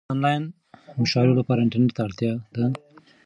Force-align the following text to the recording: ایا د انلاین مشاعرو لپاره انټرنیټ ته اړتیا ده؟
ایا 0.03 0.07
د 0.09 0.11
انلاین 0.13 0.43
مشاعرو 1.01 1.37
لپاره 1.39 1.59
انټرنیټ 1.61 1.91
ته 1.95 2.01
اړتیا 2.07 2.31
ده؟ 2.57 2.67